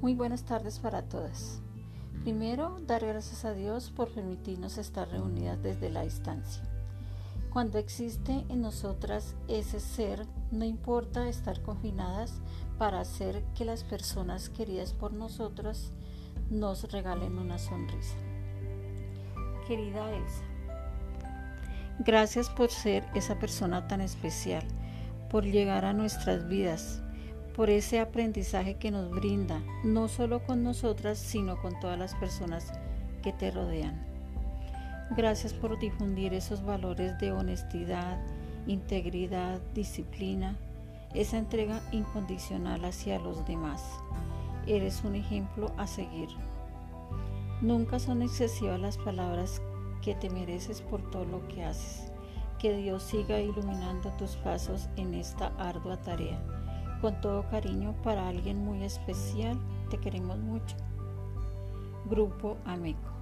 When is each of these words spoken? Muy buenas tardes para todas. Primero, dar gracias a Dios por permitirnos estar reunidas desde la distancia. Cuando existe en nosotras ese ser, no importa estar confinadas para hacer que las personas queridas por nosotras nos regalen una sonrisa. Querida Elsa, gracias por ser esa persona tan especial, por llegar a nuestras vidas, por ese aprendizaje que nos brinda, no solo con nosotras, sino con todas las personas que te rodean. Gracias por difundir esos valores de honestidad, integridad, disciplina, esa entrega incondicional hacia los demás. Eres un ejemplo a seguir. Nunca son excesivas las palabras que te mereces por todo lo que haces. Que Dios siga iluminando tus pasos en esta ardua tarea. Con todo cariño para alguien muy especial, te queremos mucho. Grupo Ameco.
Muy 0.00 0.14
buenas 0.14 0.44
tardes 0.44 0.78
para 0.80 1.02
todas. 1.02 1.60
Primero, 2.22 2.78
dar 2.86 3.04
gracias 3.04 3.44
a 3.44 3.52
Dios 3.52 3.90
por 3.90 4.12
permitirnos 4.12 4.78
estar 4.78 5.08
reunidas 5.08 5.62
desde 5.62 5.90
la 5.90 6.02
distancia. 6.02 6.62
Cuando 7.52 7.78
existe 7.78 8.44
en 8.48 8.62
nosotras 8.62 9.34
ese 9.46 9.78
ser, 9.78 10.26
no 10.50 10.64
importa 10.64 11.28
estar 11.28 11.62
confinadas 11.62 12.40
para 12.78 13.00
hacer 13.00 13.44
que 13.54 13.64
las 13.64 13.84
personas 13.84 14.48
queridas 14.48 14.92
por 14.92 15.12
nosotras 15.12 15.92
nos 16.48 16.90
regalen 16.90 17.38
una 17.38 17.58
sonrisa. 17.58 18.16
Querida 19.66 20.10
Elsa, 20.12 20.44
gracias 21.98 22.48
por 22.50 22.70
ser 22.70 23.04
esa 23.14 23.38
persona 23.38 23.86
tan 23.86 24.00
especial, 24.00 24.66
por 25.32 25.44
llegar 25.44 25.86
a 25.86 25.94
nuestras 25.94 26.46
vidas, 26.46 27.02
por 27.56 27.70
ese 27.70 28.00
aprendizaje 28.00 28.74
que 28.74 28.90
nos 28.90 29.10
brinda, 29.10 29.62
no 29.82 30.08
solo 30.08 30.44
con 30.44 30.62
nosotras, 30.62 31.18
sino 31.18 31.60
con 31.60 31.80
todas 31.80 31.98
las 31.98 32.14
personas 32.14 32.70
que 33.22 33.32
te 33.32 33.50
rodean. 33.50 34.06
Gracias 35.16 35.54
por 35.54 35.78
difundir 35.78 36.34
esos 36.34 36.62
valores 36.62 37.18
de 37.18 37.32
honestidad, 37.32 38.18
integridad, 38.66 39.58
disciplina, 39.74 40.56
esa 41.14 41.38
entrega 41.38 41.80
incondicional 41.92 42.84
hacia 42.84 43.18
los 43.18 43.46
demás. 43.46 43.82
Eres 44.66 45.02
un 45.02 45.14
ejemplo 45.14 45.72
a 45.78 45.86
seguir. 45.86 46.28
Nunca 47.62 47.98
son 47.98 48.22
excesivas 48.22 48.78
las 48.78 48.98
palabras 48.98 49.62
que 50.02 50.14
te 50.14 50.28
mereces 50.28 50.82
por 50.82 51.10
todo 51.10 51.24
lo 51.24 51.48
que 51.48 51.64
haces. 51.64 52.11
Que 52.62 52.76
Dios 52.76 53.02
siga 53.02 53.40
iluminando 53.40 54.12
tus 54.12 54.36
pasos 54.36 54.88
en 54.94 55.14
esta 55.14 55.48
ardua 55.58 55.96
tarea. 55.96 56.40
Con 57.00 57.20
todo 57.20 57.44
cariño 57.48 57.92
para 58.04 58.28
alguien 58.28 58.64
muy 58.64 58.84
especial, 58.84 59.58
te 59.90 59.98
queremos 59.98 60.38
mucho. 60.38 60.76
Grupo 62.04 62.56
Ameco. 62.64 63.21